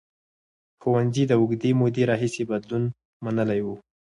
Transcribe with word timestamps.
ښوونځي 0.81 1.23
د 1.27 1.31
اوږدې 1.39 1.71
مودې 1.79 2.03
راهیسې 2.09 2.43
بدلون 2.51 2.83
منلی 3.23 3.61
و. 3.65 3.67